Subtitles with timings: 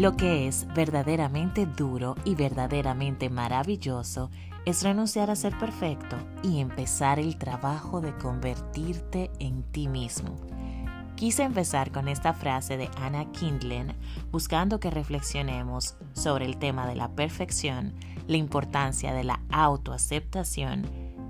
[0.00, 4.30] Lo que es verdaderamente duro y verdaderamente maravilloso
[4.64, 10.38] es renunciar a ser perfecto y empezar el trabajo de convertirte en ti mismo.
[11.16, 13.94] Quise empezar con esta frase de Anna Kindlen
[14.30, 17.92] buscando que reflexionemos sobre el tema de la perfección,
[18.26, 20.86] la importancia de la autoaceptación,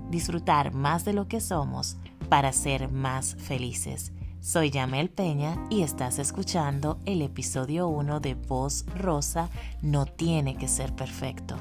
[0.09, 1.97] disfrutar más de lo que somos
[2.29, 8.85] para ser más felices soy Yamel Peña y estás escuchando el episodio 1 de Voz
[8.97, 9.51] Rosa
[9.83, 11.55] No tiene que ser perfecto.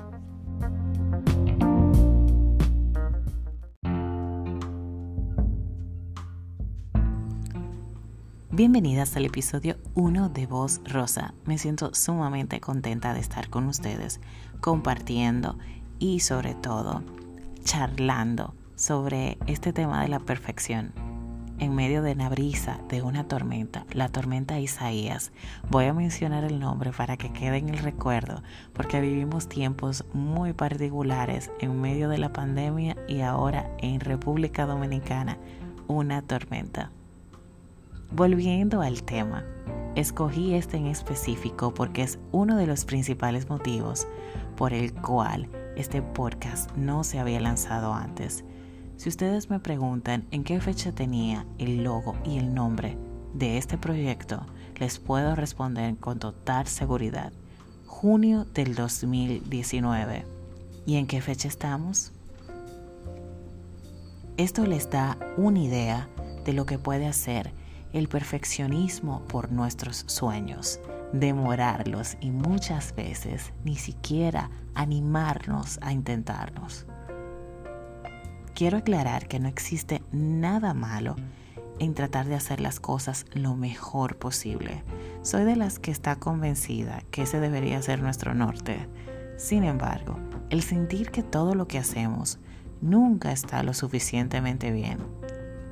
[8.51, 11.35] Bienvenidas al episodio 1 de Voz Rosa.
[11.45, 14.21] Me siento sumamente contenta de estar con ustedes,
[14.63, 15.59] compartiendo
[15.99, 17.03] y sobre todo
[17.63, 21.10] charlando sobre este tema de la perfección
[21.61, 25.31] en medio de una brisa, de una tormenta, la tormenta Isaías.
[25.69, 30.55] Voy a mencionar el nombre para que quede en el recuerdo, porque vivimos tiempos muy
[30.55, 35.39] particulares en medio de la pandemia y ahora en República Dominicana,
[35.87, 36.91] una tormenta.
[38.11, 39.45] Volviendo al tema,
[39.95, 44.09] escogí este en específico porque es uno de los principales motivos
[44.57, 48.45] por el cual este podcast no se había lanzado antes.
[49.01, 52.99] Si ustedes me preguntan en qué fecha tenía el logo y el nombre
[53.33, 54.45] de este proyecto,
[54.77, 57.33] les puedo responder con total seguridad.
[57.87, 60.27] Junio del 2019.
[60.85, 62.13] ¿Y en qué fecha estamos?
[64.37, 66.07] Esto les da una idea
[66.45, 67.55] de lo que puede hacer
[67.95, 70.79] el perfeccionismo por nuestros sueños,
[71.15, 76.85] demorarlos y muchas veces ni siquiera animarnos a intentarnos.
[78.61, 81.17] Quiero aclarar que no existe nada malo
[81.79, 84.85] en tratar de hacer las cosas lo mejor posible.
[85.23, 88.87] Soy de las que está convencida que ese debería ser nuestro norte.
[89.39, 90.19] Sin embargo,
[90.51, 92.39] el sentir que todo lo que hacemos
[92.83, 94.99] nunca está lo suficientemente bien,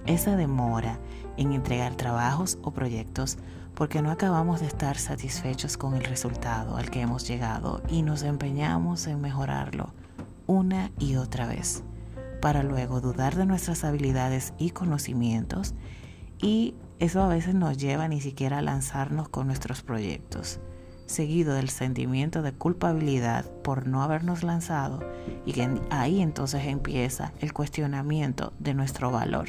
[0.06, 0.98] esa demora
[1.36, 3.36] en entregar trabajos o proyectos
[3.74, 8.22] porque no acabamos de estar satisfechos con el resultado al que hemos llegado y nos
[8.22, 9.92] empeñamos en mejorarlo
[10.46, 11.84] una y otra vez
[12.40, 15.74] para luego dudar de nuestras habilidades y conocimientos
[16.40, 20.60] y eso a veces nos lleva ni siquiera a lanzarnos con nuestros proyectos,
[21.06, 25.00] seguido del sentimiento de culpabilidad por no habernos lanzado
[25.46, 29.48] y que ahí entonces empieza el cuestionamiento de nuestro valor.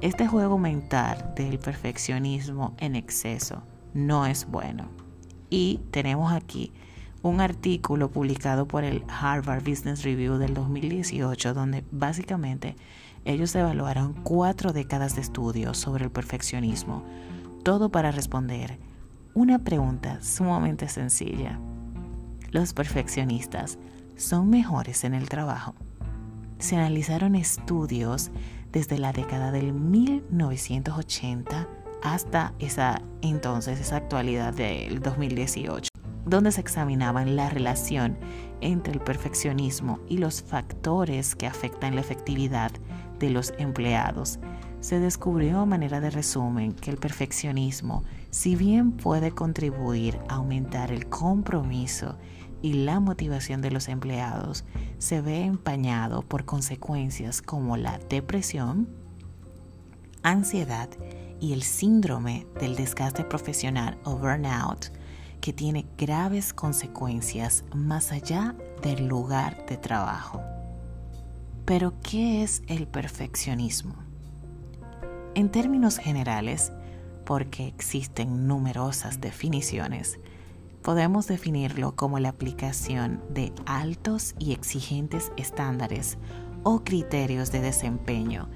[0.00, 3.62] Este juego mental del perfeccionismo en exceso
[3.94, 4.88] no es bueno
[5.50, 6.72] y tenemos aquí
[7.22, 12.76] un artículo publicado por el Harvard Business Review del 2018 donde básicamente
[13.24, 17.04] ellos evaluaron cuatro décadas de estudios sobre el perfeccionismo,
[17.62, 18.78] todo para responder
[19.34, 21.60] una pregunta sumamente sencilla.
[22.50, 23.78] ¿Los perfeccionistas
[24.16, 25.74] son mejores en el trabajo?
[26.58, 28.30] Se analizaron estudios
[28.72, 31.68] desde la década del 1980
[32.02, 35.87] hasta esa entonces, esa actualidad del 2018
[36.28, 38.18] donde se examinaban la relación
[38.60, 42.70] entre el perfeccionismo y los factores que afectan la efectividad
[43.18, 44.38] de los empleados.
[44.80, 50.92] Se descubrió a manera de resumen que el perfeccionismo, si bien puede contribuir a aumentar
[50.92, 52.16] el compromiso
[52.62, 54.64] y la motivación de los empleados,
[54.98, 58.88] se ve empañado por consecuencias como la depresión,
[60.22, 60.88] ansiedad
[61.40, 64.86] y el síndrome del desgaste profesional o burnout,
[65.40, 70.42] que tiene graves consecuencias más allá del lugar de trabajo.
[71.64, 73.94] Pero, ¿qué es el perfeccionismo?
[75.34, 76.72] En términos generales,
[77.24, 80.18] porque existen numerosas definiciones,
[80.82, 86.16] podemos definirlo como la aplicación de altos y exigentes estándares
[86.62, 88.48] o criterios de desempeño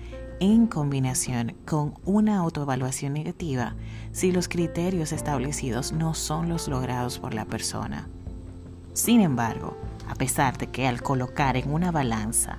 [0.43, 3.77] en combinación con una autoevaluación negativa
[4.11, 8.09] si los criterios establecidos no son los logrados por la persona.
[8.93, 9.77] Sin embargo,
[10.09, 12.59] a pesar de que al colocar en una balanza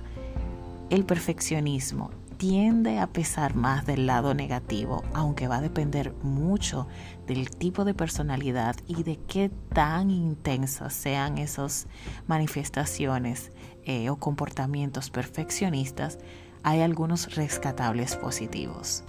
[0.88, 6.88] el perfeccionismo tiende a pesar más del lado negativo, aunque va a depender mucho
[7.26, 11.86] del tipo de personalidad y de qué tan intensas sean esas
[12.26, 13.52] manifestaciones
[13.84, 16.18] eh, o comportamientos perfeccionistas,
[16.64, 19.04] hay algunos rescatables positivos.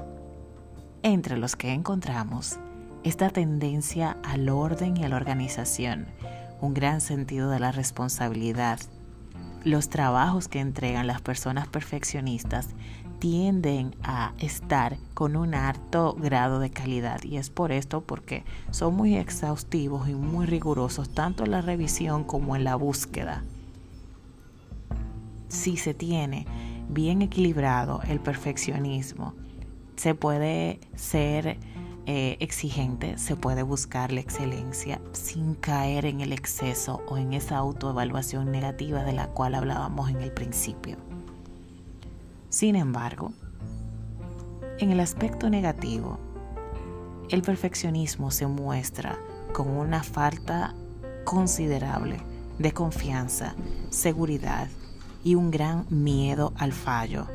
[1.04, 2.60] Entre los que encontramos
[3.04, 6.08] esta tendencia al orden y a la organización,
[6.60, 8.80] un gran sentido de la responsabilidad,
[9.64, 12.70] los trabajos que entregan las personas perfeccionistas
[13.20, 18.96] tienden a estar con un alto grado de calidad y es por esto porque son
[18.96, 23.44] muy exhaustivos y muy rigurosos tanto en la revisión como en la búsqueda.
[25.48, 26.46] Si se tiene
[26.90, 29.34] bien equilibrado el perfeccionismo,
[29.96, 31.58] se puede ser
[32.06, 37.58] eh, exigente, se puede buscar la excelencia sin caer en el exceso o en esa
[37.58, 40.98] autoevaluación negativa de la cual hablábamos en el principio.
[42.50, 43.34] Sin embargo,
[44.78, 46.20] en el aspecto negativo,
[47.30, 49.18] el perfeccionismo se muestra
[49.52, 50.76] con una falta
[51.24, 52.18] considerable
[52.60, 53.56] de confianza,
[53.90, 54.68] seguridad
[55.26, 57.26] y un gran miedo al fallo.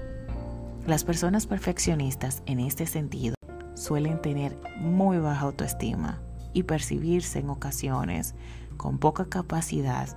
[0.87, 3.35] Las personas perfeccionistas en este sentido
[3.75, 6.23] suelen tener muy baja autoestima
[6.55, 8.37] y percibirse en ocasiones
[8.77, 10.17] con poca capacidad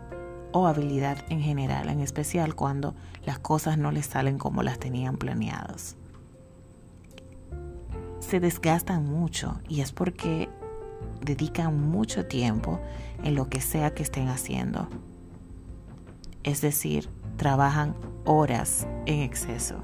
[0.52, 2.94] o habilidad en general, en especial cuando
[3.26, 5.98] las cosas no les salen como las tenían planeadas.
[8.20, 10.48] Se desgastan mucho y es porque
[11.22, 12.80] dedican mucho tiempo
[13.24, 14.88] en lo que sea que estén haciendo.
[16.44, 17.96] Es decir, trabajan
[18.26, 19.76] horas en exceso.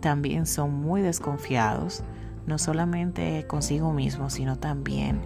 [0.00, 2.04] También son muy desconfiados,
[2.46, 5.20] no solamente consigo mismo, sino también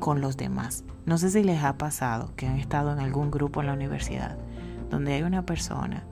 [0.00, 0.84] con los demás.
[1.04, 4.36] No sé si les ha pasado que han estado en algún grupo en la universidad
[4.90, 6.04] donde hay una persona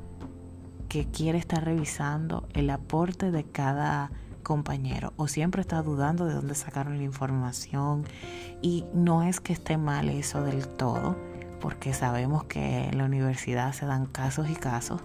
[0.88, 4.10] que quiere estar revisando el aporte de cada
[4.42, 8.04] compañero o siempre está dudando de dónde sacaron la información
[8.62, 11.16] y no es que esté mal eso del todo
[11.64, 15.00] porque sabemos que en la universidad se dan casos y casos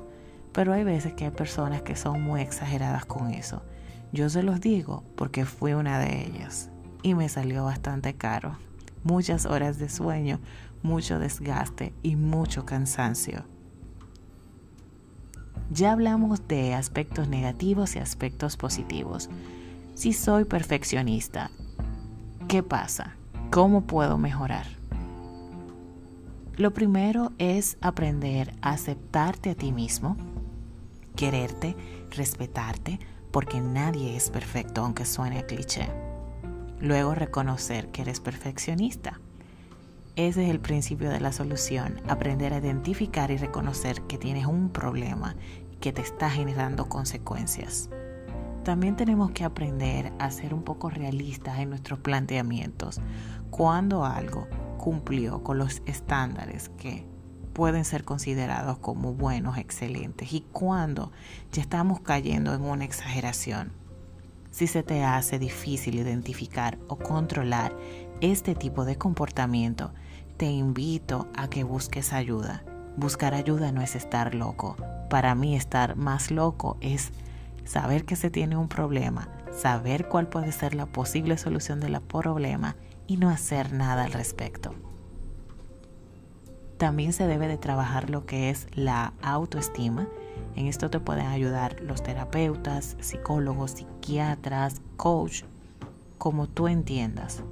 [0.51, 3.63] pero hay veces que hay personas que son muy exageradas con eso
[4.11, 6.69] yo se los digo porque fui una de ellas
[7.01, 8.57] y me salió bastante caro
[9.03, 10.39] muchas horas de sueño,
[10.83, 13.43] mucho desgaste y mucho cansancio.
[15.71, 19.29] Ya hablamos de aspectos negativos y aspectos positivos.
[19.93, 21.51] Si soy perfeccionista,
[22.47, 23.15] ¿qué pasa?
[23.51, 24.78] ¿Cómo puedo mejorar?
[26.59, 30.17] Lo primero es aprender a aceptarte a ti mismo,
[31.15, 31.73] quererte,
[32.11, 32.99] respetarte,
[33.31, 35.87] porque nadie es perfecto aunque suene cliché.
[36.81, 39.21] Luego reconocer que eres perfeccionista.
[40.17, 44.69] Ese es el principio de la solución, aprender a identificar y reconocer que tienes un
[44.69, 45.37] problema
[45.79, 47.89] que te está generando consecuencias.
[48.65, 52.99] También tenemos que aprender a ser un poco realistas en nuestros planteamientos.
[53.49, 54.45] Cuando algo
[54.79, 57.05] cumplió con los estándares que
[57.53, 61.11] pueden ser considerados como buenos, excelentes, y cuando
[61.51, 63.73] ya estamos cayendo en una exageración.
[64.49, 67.75] Si se te hace difícil identificar o controlar
[68.21, 69.91] este tipo de comportamiento,
[70.37, 72.63] te invito a que busques ayuda.
[72.97, 74.75] Buscar ayuda no es estar loco.
[75.09, 77.11] Para mí estar más loco es
[77.65, 82.75] saber que se tiene un problema, saber cuál puede ser la posible solución del problema
[83.09, 84.73] y no hacer nada al respecto.
[86.77, 90.07] También se debe de trabajar lo que es la autoestima
[90.55, 95.43] en esto te pueden ayudar los terapeutas, psicólogos, psiquiatras, coach,
[96.17, 97.43] como tú entiendas.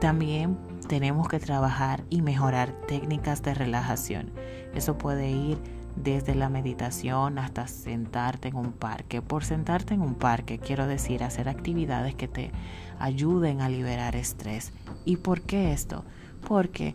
[0.00, 4.30] También tenemos que trabajar y mejorar técnicas de relajación.
[4.74, 5.58] Eso puede ir
[5.96, 9.22] desde la meditación hasta sentarte en un parque.
[9.22, 12.50] Por sentarte en un parque quiero decir hacer actividades que te
[12.98, 14.72] ayuden a liberar estrés.
[15.04, 16.04] ¿Y por qué esto?
[16.46, 16.94] Porque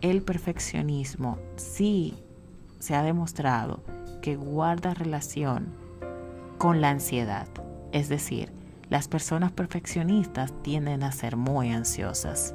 [0.00, 2.14] el perfeccionismo sí
[2.78, 3.82] se ha demostrado
[4.22, 5.74] que guarda relación
[6.58, 7.48] con la ansiedad.
[7.92, 8.52] Es decir,
[8.88, 12.54] las personas perfeccionistas tienden a ser muy ansiosas.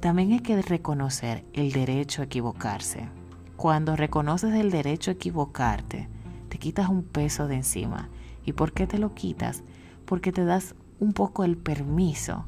[0.00, 3.08] También hay que reconocer el derecho a equivocarse.
[3.56, 6.08] Cuando reconoces el derecho a equivocarte,
[6.48, 8.10] te quitas un peso de encima.
[8.44, 9.62] ¿Y por qué te lo quitas?
[10.04, 12.44] Porque te das un poco el permiso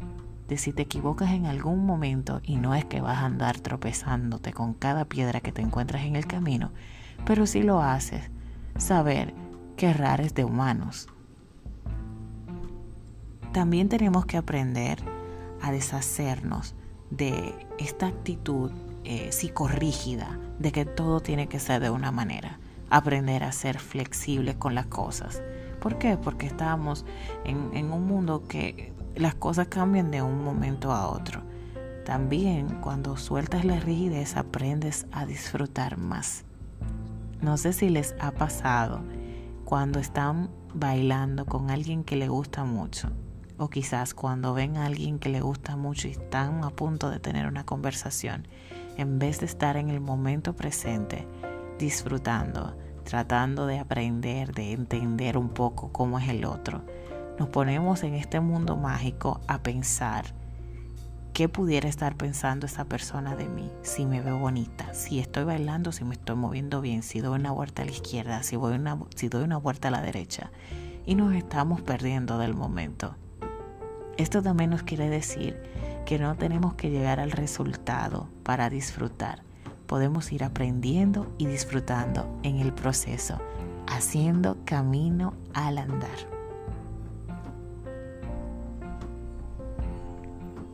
[0.46, 4.52] de si te equivocas en algún momento y no es que vas a andar tropezándote
[4.52, 6.70] con cada piedra que te encuentras en el camino,
[7.26, 8.30] pero si lo haces,
[8.76, 9.34] saber
[9.76, 11.08] que errar es de humanos.
[13.52, 14.98] También tenemos que aprender
[15.60, 16.76] a deshacernos
[17.10, 18.70] de esta actitud
[19.02, 22.60] eh, psicorrígida de que todo tiene que ser de una manera.
[22.88, 25.42] Aprender a ser flexibles con las cosas.
[25.84, 26.16] ¿Por qué?
[26.16, 27.04] Porque estamos
[27.44, 31.42] en un mundo que las cosas cambian de un momento a otro.
[32.06, 36.46] También cuando sueltas la rigidez aprendes a disfrutar más.
[37.42, 39.02] No sé si les ha pasado
[39.66, 43.10] cuando están bailando con alguien que le gusta mucho
[43.58, 47.20] o quizás cuando ven a alguien que le gusta mucho y están a punto de
[47.20, 48.48] tener una conversación,
[48.96, 51.28] en vez de estar en el momento presente,
[51.78, 52.74] disfrutando
[53.04, 56.82] tratando de aprender, de entender un poco cómo es el otro.
[57.38, 60.24] Nos ponemos en este mundo mágico a pensar
[61.32, 65.92] qué pudiera estar pensando esa persona de mí, si me veo bonita, si estoy bailando,
[65.92, 69.28] si me estoy moviendo bien, si doy una vuelta a la izquierda, si, una, si
[69.28, 70.50] doy una vuelta a la derecha.
[71.06, 73.16] Y nos estamos perdiendo del momento.
[74.16, 75.60] Esto también nos quiere decir
[76.06, 79.43] que no tenemos que llegar al resultado para disfrutar.
[79.86, 83.38] Podemos ir aprendiendo y disfrutando en el proceso,
[83.86, 86.34] haciendo camino al andar.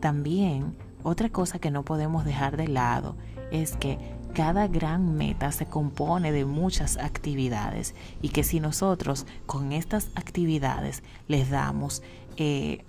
[0.00, 3.16] También otra cosa que no podemos dejar de lado
[3.50, 3.98] es que
[4.34, 11.02] cada gran meta se compone de muchas actividades y que si nosotros con estas actividades
[11.26, 12.02] les damos
[12.36, 12.84] eh,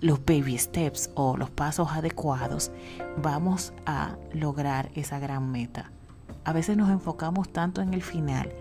[0.00, 2.70] los baby steps o los pasos adecuados,
[3.22, 5.90] vamos a lograr esa gran meta.
[6.44, 8.52] A veces nos enfocamos tanto en el final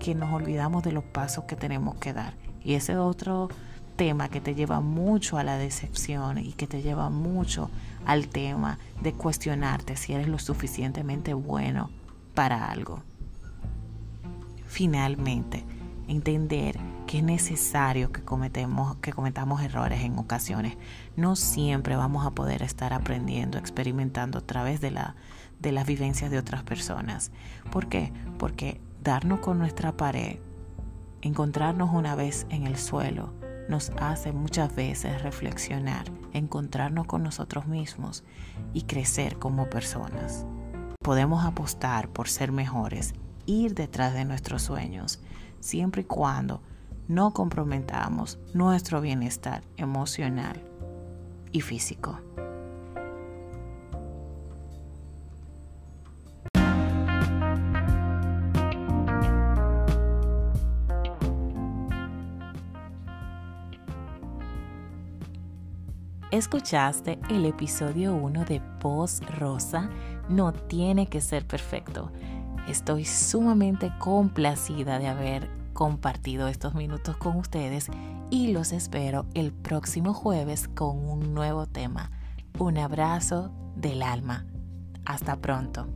[0.00, 2.34] que nos olvidamos de los pasos que tenemos que dar.
[2.64, 3.48] Y ese otro
[3.96, 7.70] tema que te lleva mucho a la decepción y que te lleva mucho
[8.06, 11.90] al tema de cuestionarte si eres lo suficientemente bueno
[12.34, 13.02] para algo.
[14.66, 15.64] Finalmente,
[16.06, 20.76] entender que es necesario que, cometemos, que cometamos errores en ocasiones.
[21.16, 25.16] No siempre vamos a poder estar aprendiendo, experimentando a través de, la,
[25.58, 27.32] de las vivencias de otras personas.
[27.72, 28.12] ¿Por qué?
[28.38, 30.36] Porque darnos con nuestra pared,
[31.22, 33.32] encontrarnos una vez en el suelo,
[33.70, 38.22] nos hace muchas veces reflexionar, encontrarnos con nosotros mismos
[38.74, 40.44] y crecer como personas.
[41.02, 43.14] Podemos apostar por ser mejores,
[43.46, 45.20] ir detrás de nuestros sueños,
[45.58, 46.60] siempre y cuando
[47.08, 50.62] no comprometamos nuestro bienestar emocional
[51.50, 52.20] y físico.
[66.30, 69.88] Escuchaste el episodio 1 de Post Rosa,
[70.28, 72.12] no tiene que ser perfecto.
[72.68, 77.86] Estoy sumamente complacida de haber compartido estos minutos con ustedes
[78.30, 82.10] y los espero el próximo jueves con un nuevo tema.
[82.58, 84.44] Un abrazo del alma.
[85.04, 85.86] Hasta pronto.